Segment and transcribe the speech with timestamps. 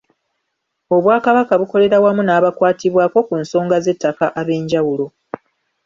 [0.95, 5.05] Obwakabaka bukolera wamu n’abakwatibwako ku nsonga z’ettaka ab’enjawulo.